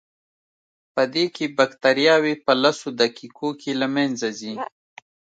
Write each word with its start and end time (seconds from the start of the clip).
پدې 0.93 1.25
کې 1.35 1.45
بکټریاوې 1.57 2.33
په 2.45 2.51
لسو 2.63 2.87
دقیقو 3.01 3.49
کې 3.61 3.71
له 3.81 3.87
منځه 3.95 4.27
ځي. 4.39 4.53